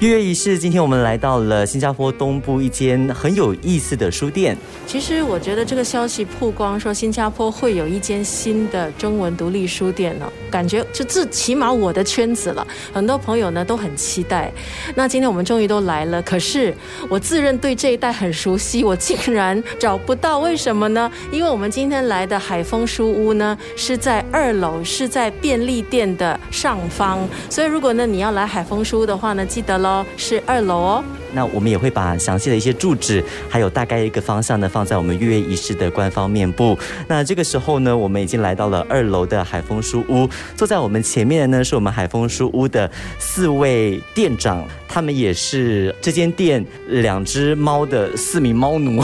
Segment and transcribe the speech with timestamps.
[0.00, 4.56] 月月仪式，今天我们来到了新加坡东部一间很有意思的书店。
[4.86, 14.52] 其实我觉得这个消息曝光说新加坡会有一间新的中文独立书店呢，感觉就至起码我的圈子了，很多朋友呢都很期待。
[14.94, 16.74] 那今天我们终于都来了，可是
[17.08, 21.10] 我自认对这一带很熟悉，我竟然找不到，为什么呢？
[21.30, 27.18] 因为我们今天来的海丰书屋呢是在二楼，是在便利店的上方，
[27.48, 31.04] 所以如果呢你要来海丰书屋的话呢，记得喽，是二楼哦。
[31.32, 36.78] 那我们也会把详细的一些住址，还有大概一个方向呢，放在我们月月仪式的官方面部。
[37.06, 49.02] 那这个时候呢，我们已经来到了二楼的海丰书屋，坐在我们前面的呢，是我们海丰书屋的四位店长，他们也是这间店两只猫的四名猫奴。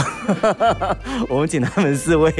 [1.28, 2.32] 我们请他们四位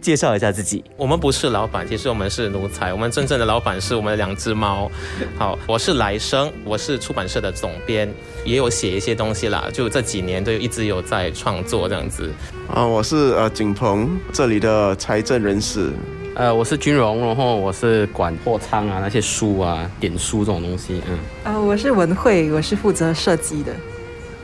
[0.00, 0.82] 介绍一下自己。
[0.96, 2.92] 我们不是老板，其实我们是奴才。
[2.92, 4.90] 我们真正的老板是我们的两只猫。
[5.38, 8.12] 好，我是来生，我是出版社的总编，
[8.44, 9.68] 也有写一些东西啦。
[9.70, 12.30] 就这几年都一直有在创作这样子。
[12.66, 15.90] 啊，我是呃景鹏，这里的财政人士。
[16.34, 21.02] 呃，我是军荣，然后我是管货仓啊，那些书啊、点书这种东西。
[21.06, 21.18] 嗯。
[21.44, 23.70] 呃，我是文慧，我是负责设计的。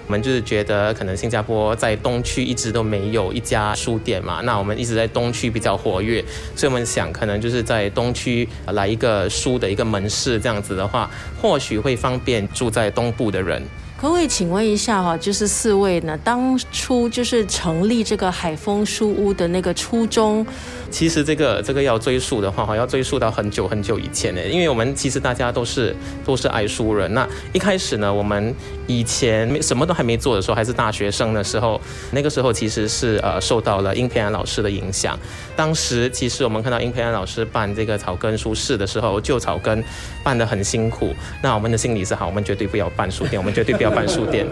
[0.07, 6.25] 我们就是觉得，可能新加坡在东区一直都没有一家书店嘛，那我们一直在东区比较活跃，
[6.57, 13.63] 所以我们想，可能就是在东区来一个书的一个门市，这样子的话，或许会方便住在东部的人。
[14.01, 20.47] 可不可以请问一下哈，就是四位呢，当初就是成立这个海丰书屋的那个初衷？
[20.89, 27.13] 其实这个这个要追溯的话，哈，要追溯到很久很久以前呢，因为我们其实大家都是都是爱书人。
[27.13, 28.55] 那一开始呢，我们
[28.89, 35.17] 以前什么都还没做的时候，还是大学生的时候，那个时候其实是呃受到了英培安老师的影响。
[35.55, 39.85] 当时其实我们看到英培安老师办这个草根书市的时候，旧草根
[40.25, 41.15] 办得很辛苦。
[41.43, 44.47] 那我们的心里是好，我们绝对不要办书店，我们绝对不要办书店。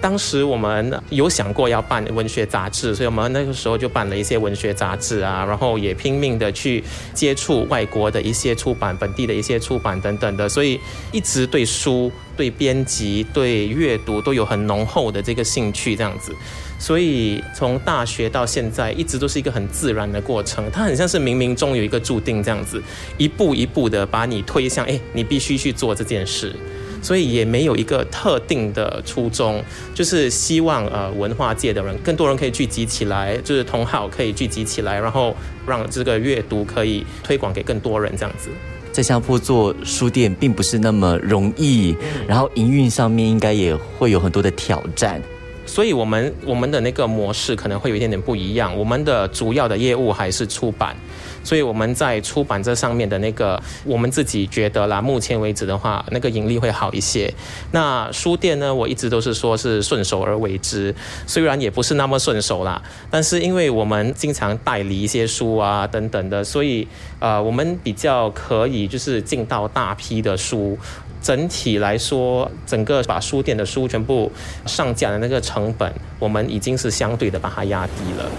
[0.00, 6.82] 当时我们有想过要办文学杂志，所以我们那个时候就办了一些文学杂志啊，然后也拼命的去
[7.12, 10.80] 接触外国的一些出版、本地的一些出版等等的，所以
[11.12, 16.34] 一直对书、对编辑、对阅读都有很浓厚的这个兴趣，这样子。
[16.78, 22.82] 所以从大学到现在，一直都是一个很自然的过程，它很像是冥冥中有一个注定这样子，
[23.18, 26.56] 一步一步的把你推向，哎，你必须去做这件事。
[27.02, 29.62] 所以也没有一个特定的初衷，
[29.94, 35.34] 就是希望呃文化界的人更多人可以聚集起来，就是同好可以聚集起来，然后
[35.66, 38.50] 让这个阅读可以推广给更多人这样子。
[38.92, 41.96] 在新加坡做书店并不是那么容易，
[42.26, 45.22] 然后营运上面应该也会有很多的挑战。
[45.70, 50.96] 所以我们我们的那个模式可能会有一点点不一样，我们的主要的业务还是出版。
[51.42, 57.32] 所以我们在出版这上面的那个，我们自己觉得啦，目前为止的话，那个盈利会好一些。
[57.70, 60.94] 那书店呢，我一直都是说是顺手而为之，
[61.26, 66.86] 虽然也不是那么顺手啦，但是因为我们经常代理一些书啊等等的，所以
[67.20, 70.76] 呃，我们比较可以就是进到大批的书。
[71.22, 74.30] 整体来说，整个把书店的书全部
[74.66, 78.30] 上架的那个成本，我们已经是相对的把它压低了。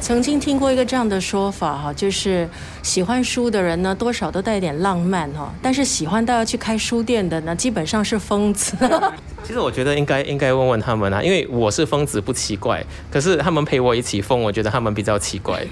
[0.00, 2.46] 曾经听过一个这样的说法哈，就是
[2.82, 8.76] 喜欢书的人呢，多少都带一点浪漫哈，但是喜欢到要去开书店的呢，基本上是疯子。
[9.42, 15.66] 其实我觉得应该应该问问他们啊，因为我是疯子不奇怪，可是他们陪我一起疯，我觉得他们比较奇怪。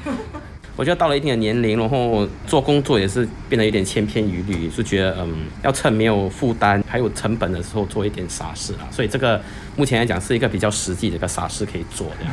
[0.75, 8.89] 我觉得到了一定的年龄，然后做工作也是变得有点千篇一律，是觉得嗯，要趁没有负担还有成本的时候做一点傻事啊。
[8.91, 9.41] 所以这个
[9.77, 12.27] 目前来讲是一个比较实际的一个傻事可以做的。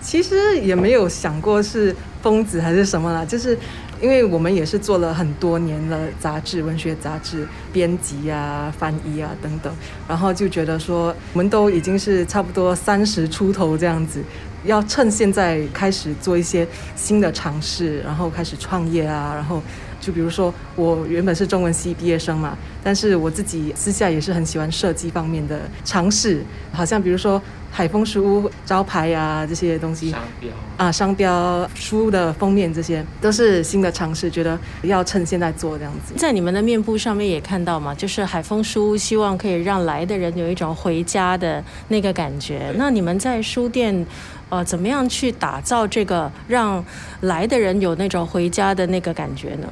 [0.00, 3.58] 其实也没有想过是疯子还是什么啦，就是
[4.02, 9.72] 因为我们也是做了很多年的杂志、文学杂志编辑啊、翻译啊等等，
[10.06, 14.22] 然后就觉得说我们都已经是差不多三十出头这样子，
[14.64, 16.66] 要趁现在开始做一些
[16.96, 19.62] 新的尝试，然后开始创业啊，然后
[20.00, 26.42] 就比如说我原本是中文系毕业生嘛，但是我自己私下也是很喜欢设计方面的尝试，
[26.72, 27.40] 好像比如说。
[27.76, 36.14] 海丰书屋招牌呀，这些东西，商标啊，商标书的封面，这些都是新的尝试，觉得要趁现在做这样子。
[36.16, 42.72] 在你们的面部上面也看到嘛，就是海丰书屋希望可以让来的人有一种回家的那个感觉。
[42.76, 44.06] 那你们在书店，
[44.50, 46.84] 呃，怎么样去打造这个让
[47.22, 49.66] 来的人有那种回家的那个感觉呢？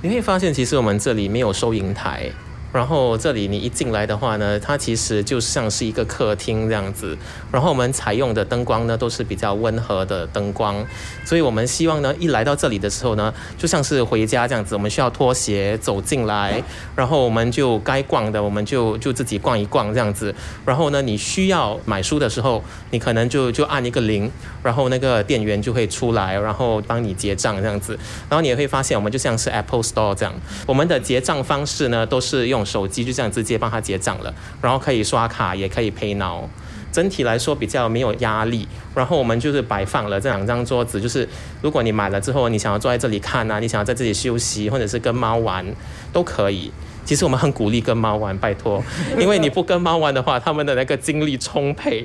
[0.00, 2.30] 你会发现，其实我们这里没有收银台。
[2.72, 7.16] 然后这里你一进来的话呢，它其实就像是一个客厅这样子。
[7.50, 10.82] 然后我们采用的灯光呢，都是比较温和的灯光，
[11.24, 16.62] 所以我们希望呢，一来到这里的时候呢，就像是回家这样子，我们需要脱鞋走进来，
[16.96, 20.34] 然后我们就该逛的，我们就就自己逛一逛这样子。
[20.64, 24.30] 然后呢，你需要买书的时候，你可能就就按一个铃，
[24.62, 27.98] 然后那个店员就会出来，然后帮你结账这样子。
[28.30, 30.32] 然后你也会发现，我们就像是 Apple Store 这样，
[30.66, 36.48] 我们的结账方式呢，都是用手机就这样直接帮他结账了，然后可以刷卡，也可以 Pay Now。
[36.92, 41.26] 整体来说比较没有压力，然后我们就是摆放了这两张桌子，就是
[41.62, 45.64] 如果你买了之后，你想要坐在这里看啊，你想要在这里休息，或者是跟猫玩，
[46.12, 46.70] 都可以。
[47.04, 48.82] 其实我们很鼓励跟猫玩，拜托，
[49.18, 52.04] 因为你不跟猫玩的话，他们的那个精力充沛。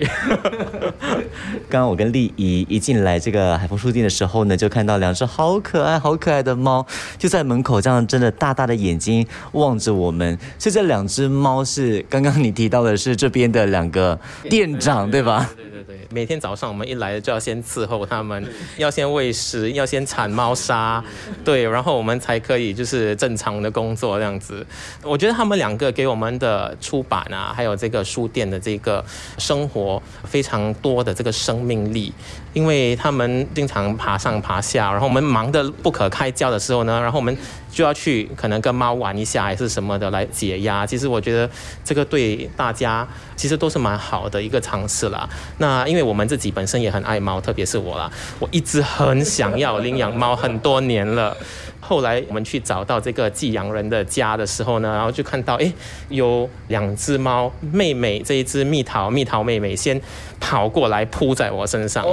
[1.69, 6.85] 刚刚我跟丽姨一进来这个海丰书店的时候呢，就看到两只好可爱、好可爱的猫，
[7.17, 10.37] 就在门口这样睁着大大的眼睛望着我们。
[10.57, 15.49] 所以这两只猫是刚刚你提到的是这边的两个 店长对吧？
[15.55, 18.45] 对对对，每天早上我们一来就要先伺候他们，
[18.77, 21.03] 要先喂食，要先铲猫砂，
[21.43, 24.65] 对，然后我们才可以就是正常的工作这样子。
[25.03, 29.03] 我觉得他们两个给我们的出版啊，还有这个书店的这个
[29.37, 32.13] 生活非常多的这个生命力，
[32.53, 37.35] 因为他们经常爬上爬下，然后我们忙得不可开交的时候呢，然后我们
[37.71, 40.85] 就要去可能跟猫玩一下还是什么的来解压。
[40.85, 41.49] 其实我觉得
[41.83, 45.27] 这个对大家其实都是蛮好的一个尝试啦。
[45.59, 51.35] 那因为我们自己本身也很爱猫，特别是我啦，我一直很想要领养猫很多年了。
[51.79, 55.71] 后来我们去找到这个寄养人的家的时候呢，然后就看到，哎，
[56.09, 59.99] 有两只猫，妹妹这一只蜜桃，蜜桃妹妹先
[60.39, 62.05] 跑过来扑在我身上。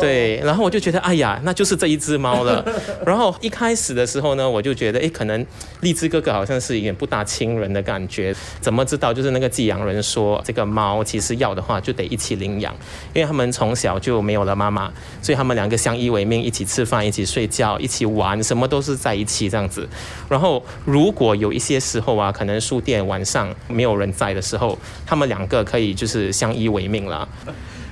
[0.00, 2.64] 对，然后我就觉得，哎呀，那就是这一只猫了。
[3.06, 5.44] 然后一开始的时候呢，我就觉得，哎，可能
[5.80, 8.34] 荔枝哥哥好像是有点不大亲人的感觉。
[8.60, 9.12] 怎么知道？
[9.12, 12.74] 就是那个寄养人说，这个猫其实要的话就得一起领养，
[13.14, 19.88] 因为他们从小就没有了妈妈，所以他们两个相依为命，一起吃饭，一起睡觉，一起玩，什么都是在一起这样子。
[20.28, 27.28] 然后如果有一些时候啊，可能书店晚上没有人在的时候，他们两个可以就是相依为命了。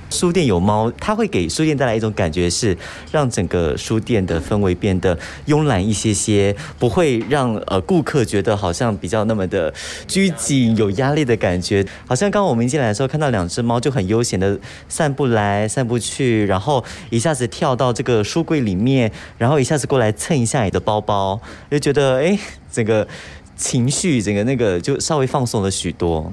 [0.09, 2.77] 书店有猫，它会给书店带来一种感觉，是
[3.11, 5.17] 让整个书店的氛围变得
[5.47, 9.73] 慵懒一些些，不会让呃顾客觉得好像比较那么的
[10.07, 11.85] 拘谨、有压力的感觉。
[12.07, 14.57] 好像刚刚我们一进来的时候，看到两只猫就很悠闲的
[14.87, 22.37] 散步来散步去，然后一下子跳到这个书柜里面，然后一下子过来蹭一下你的包包，就觉得哎，
[22.71, 23.07] 整个
[23.55, 26.31] 情绪整个那个就稍微放松了许多。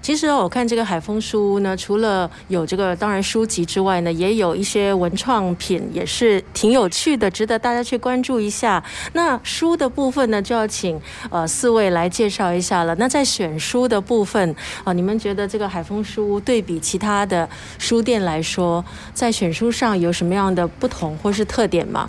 [0.00, 8.82] 其实我看这个海风书屋呢，除了有这个当然书籍之外呢，也有一些文创品，也是挺有趣的，值得大家去关注一下。
[9.12, 11.00] 那书的部分呢，就要请
[11.30, 12.94] 呃四位来介绍一下了。
[12.94, 14.54] 那在选书的部分
[14.84, 17.48] 啊，你们觉得这个海风书屋对比其他的
[17.78, 22.08] 书店来说，在选书上有什么样的不同或是特点吗？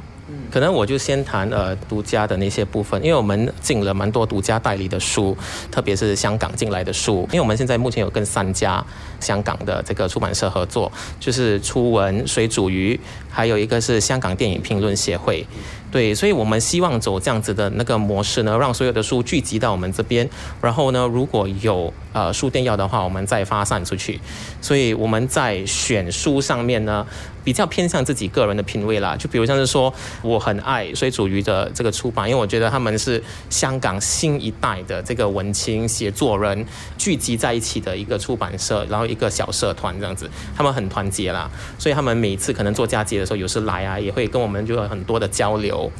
[0.51, 5.37] 可能我就先谈呃独家的那些部分，因为我们进了蛮多独家代理的书，
[5.71, 7.27] 特别是香港进来的书。
[7.31, 8.83] 因为我们现在目前有跟三家
[9.19, 15.45] 香港的这个出版社合作，就是初文、水煮鱼，还有一个是香港电影评论协会。
[15.91, 20.29] 对，所以我们希望走这样子的那个模式呢，让所有的书聚集到我们这边，
[20.61, 24.19] 然后呢，如果有呃书店要的话，我们再发散出去。
[24.61, 27.03] 所以我们在选书上面呢，
[27.43, 29.15] 比较偏向自己个人的品味啦。
[29.17, 29.91] 就比如像是说，
[30.21, 36.63] 我很爱水煮鱼的这个出版，因为我觉得他们是香港新一代的这个文青写作人
[36.99, 41.49] 聚集在一起的一个出版社，然后一个小社团这样子，他们很团结啦。
[41.79, 45.91] 所以他们每次可能做佳节有时候，有时来啊，也会跟我们就有很多的交流。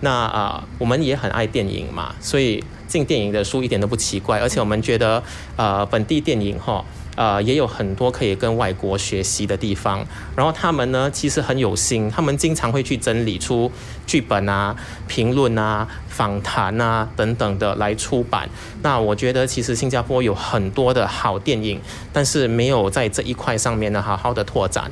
[0.00, 4.38] 那啊，我们也很爱电影嘛，所以进电影的书一点都不奇怪。
[4.38, 5.22] 而且我们觉得，
[5.56, 6.84] 呃，本地电影哈，
[7.18, 10.06] 呃，也有很多可以跟外国学习的地方。
[10.36, 13.72] 然后他们呢，其实很有心，他们经常会去整理出
[14.06, 14.76] 剧本啊、
[15.08, 18.48] 评论啊、访谈啊等等的来出版。
[18.82, 21.80] 那我觉得，其实新加坡有很多的好电影，
[22.12, 24.88] 但是没有在这一块上面呢好好的拓展。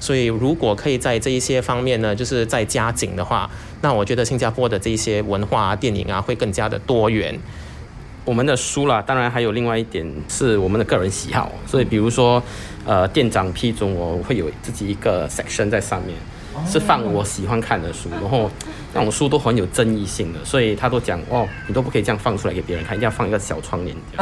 [0.00, 3.48] 所以，如果可以在这一些方面呢，就是在加紧的话，
[3.82, 7.38] 那我觉得新加坡的这些文化啊、电影啊会更加的多元。
[8.28, 12.42] 我们的书啦，当然还有另外一点是我们的个人喜好，所以比如说，
[12.84, 16.14] 呃，店长批准我会有自己一个 section 在上面。
[16.66, 18.50] 是放我喜欢看的书，然后
[18.92, 23.96] 那种书都很有争议性的，所以他都讲哦，你都不可以这样放出来给别人看，一定要放一个小窗帘。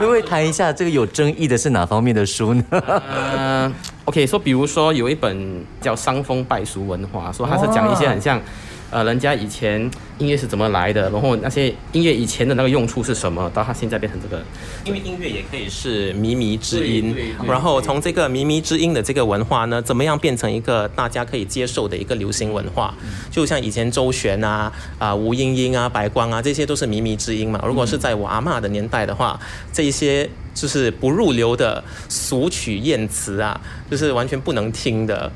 [0.00, 3.72] 可不可以谈一下这个有争议的是哪方面的书呢？
[4.06, 8.40] OK，说比如说有一本叫《伤风败俗文化》，说它是讲一些很像
[8.90, 9.78] 呃，人家以前
[10.16, 14.42] 音乐是怎么来的，然后那些音乐以前的那个用处是什么，到它现在变成这个。
[14.86, 17.14] 因为音乐也可以是靡靡之音
[17.46, 22.94] 然后从这个靡靡之音的这个文化呢，怎么样变成一个大家可以接受的一个流行文化？
[23.30, 27.62] 就像以前周璇啊、啊、吴英英啊、白光啊，这些都是靡靡之音嘛。
[27.66, 29.38] 如果是在我阿嬷的年代的话，
[29.70, 35.30] 这一些就是不入流的俗曲艳词啊，就是完全不能听的，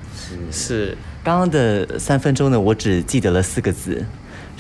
[0.51, 0.97] 是。
[1.25, 4.05] 刚刚的三分钟呢，我只记得了四个字。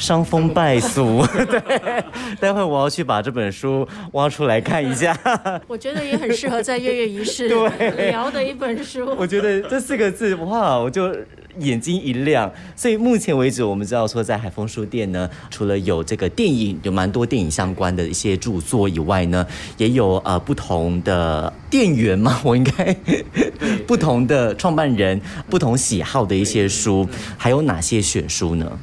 [0.02, 2.04] 伤风败俗， 对，
[2.40, 5.16] 待会我要去把这本书挖出来看一下。
[5.68, 9.14] 我觉得也很适合在月月仪式对聊的一本书。
[9.16, 11.14] 我觉得这四个字，哇，我就
[11.60, 12.52] 眼睛一亮。
[12.74, 22.92] 所以目前为止，我们知道说，在海丰书店呢，除了有这个电影，有蛮多电影相关的一些著作以外呢，也有呃不同的店员嘛，我应该
[23.86, 28.80] 不同的创办人、不同喜好的一些书，还有哪些选书呢？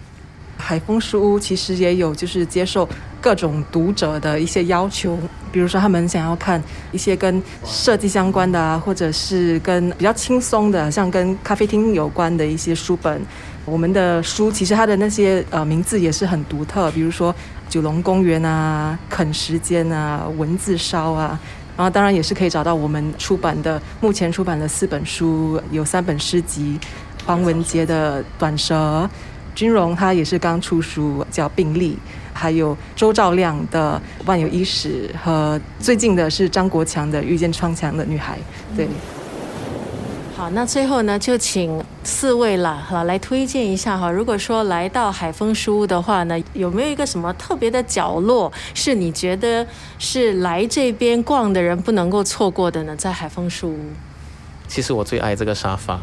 [0.69, 2.87] 海风书屋其实也有就是接受
[3.19, 5.17] 各种读者的一些要求，
[5.51, 6.61] 比如说他们想要看
[6.91, 13.19] 一些跟设计相关的啊，或者是跟比较轻松的，像跟咖啡厅有关的一些书本。
[13.65, 17.33] 我们的书其实它的那些呃名字也是很独特，比如说
[17.67, 21.39] 九龙公园啊、啃时间啊、文字烧啊。
[21.75, 26.79] 然后当然也是可以找到我们出版的，目前出版的四本书，有三本诗集，
[27.25, 28.75] 黄文杰的《短蛇》。
[29.59, 31.91] 君荣他也是刚出书，叫《病例》，
[32.31, 38.37] 还有周兆亮的《万有伊始》，和最近的是张国强的《遇见窗墙的女孩》。
[38.77, 38.87] 对，
[40.33, 44.09] 好，那最后呢，就请四位了，哈来推荐一下哈。
[44.09, 52.95] 如果说来到海丰书屋的话呢，有没有一个什么特别的角落，是你觉得是来这边逛的人不能够错过的呢？
[52.95, 53.79] 在海丰书屋。
[54.69, 55.99] 其实我最爱这个沙发，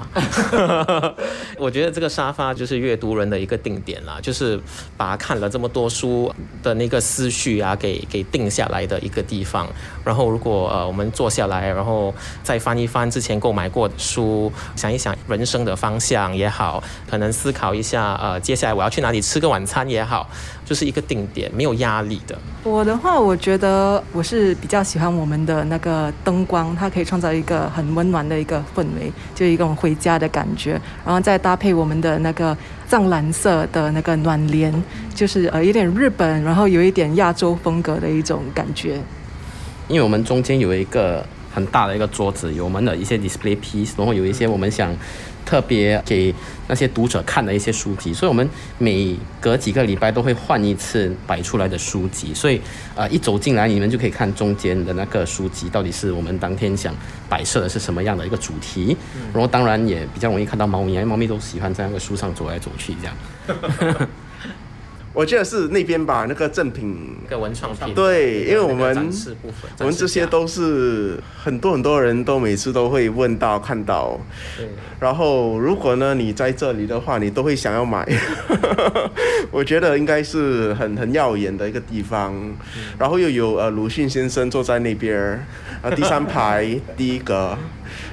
[1.57, 4.61] 我觉得这个沙发就是阅读人的一个定点啦，就是
[4.97, 9.69] 把看了这么多书的那个思绪啊，给给定下来的一个地方。
[10.05, 20.29] 然后如果呃我们坐下来，然后再翻一翻之前购买过的书，想一想人生的方向也好，可能思考一下呃接下来我要去哪里吃个晚餐也好，
[20.67, 22.37] 就是一个定点，没有压力的。
[22.65, 30.73] 我的话，我觉得我是比较喜欢我们的那个灯光，它可以创造一个很温暖的一个氛围，就一种回家的感觉，
[31.05, 32.55] 然后再搭配我们的那个
[32.89, 34.75] 藏蓝色的那个暖帘，
[35.15, 39.01] 就是呃有点日本，然后有一点亚洲风格的一种感觉。
[39.87, 41.25] 因为我们中间有一个
[41.57, 44.95] 很大的一个桌子，有我们的一些 display piece，然后有一些我们想
[45.47, 46.35] 特别给
[46.69, 48.47] 那些读者看的一些书籍，所以我们
[48.77, 52.61] 每隔几个礼拜都会换一次摆出来的书籍，所以
[52.95, 56.95] 呃一走进来你们就可以看中间的那个书籍到底是我们当天想
[57.27, 58.95] 摆设的是什么样的一个主题，
[59.33, 63.17] 然后当然也比较容易看到猫咪，因为猫咪都喜欢在那个书上走来走去这样。
[65.17, 66.95] 我记得是那边吧，那个赠品
[67.25, 69.11] 一个文创品，对因为我们
[69.79, 74.21] 我们这些都是很多很多人都每次都会问到看到，
[74.59, 74.69] 对。
[75.01, 78.07] 然后如果呢你在这里的话，你都会想要买。
[79.51, 82.35] 我觉得应该是很很耀眼的一个地方，
[82.99, 85.47] 然后又有呃鲁迅先生坐在那边儿，
[85.81, 87.57] 啊第三排 第一个。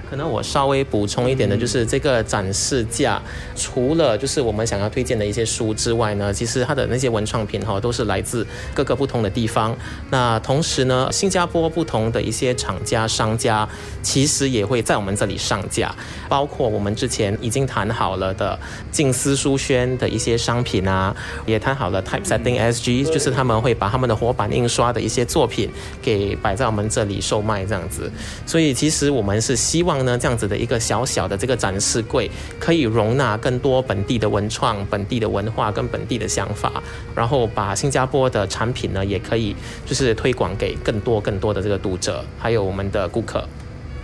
[0.10, 3.22] 可能我稍微补充一点的，就是这个展示架，
[3.56, 9.76] 除了就是我们想要推荐的一些书之外呢，其实它的那些文创品哈，都是来自各个不同的地方。
[10.12, 13.68] 那同时呢，新加坡不同的一些厂家、商家，
[14.02, 15.94] 其实也会在我们这里上架，
[16.30, 18.58] 包括我们之前已经谈好了的
[18.92, 25.70] 静思书轩的一些商品啊，也谈好了 Typesetting SG，就是他们会把他们的活版印刷的一些作品
[26.02, 28.12] 给摆在我们这里售卖这样子。
[28.46, 36.82] 所以其实我们是希望呢，这样子的一个小小的这个展示柜，可以容纳更多本地的文创、本地的文化跟本地的想法，
[37.16, 43.48] 然后把新加坡的产品呢，也可以就是推广给更多更多的这个读者，还有我们的顾客。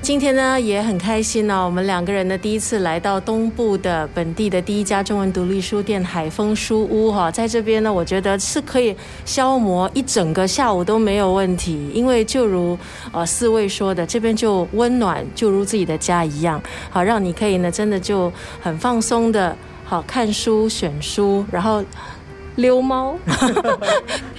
[0.01, 12.77] 今天呢也很开心呢、我们两个人呢第一次来到东部的本地的第一家中文独立书店海丰书屋哈，在这边呢，我觉得是可以消磨一整个下午都没有问题，因为就如
[13.11, 21.83] 呃四位说的，这边就温暖，就如自己的家一样，好让你可以呢真的就很放松的好看书、选书，然后。
[22.55, 23.15] 溜猫，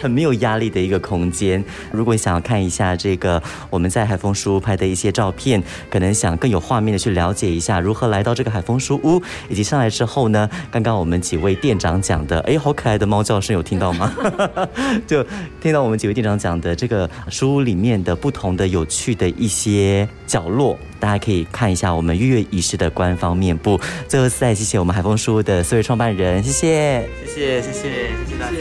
[0.01, 1.63] 很没有压力的一个空间。
[1.93, 14.13] 如果你想要看一下这个我们在海风书屋拍的一些照片，可能想更有画面的去了解一下如何来到这个海风书屋，以及上来之后呢，刚刚我们几位店长讲的，哎，好可爱的猫叫声，有听到吗？
[15.07, 15.25] 就
[15.61, 23.81] 听到我们几位店长讲的这个书屋里面的不同的有趣的一些角落，大家可以看一下我们月月仪式的官方面部。
[24.09, 27.91] 最后再谢谢我们海风书屋的四位创办人，谢谢，谢谢谢谢谢
[28.29, 28.60] 谢大家。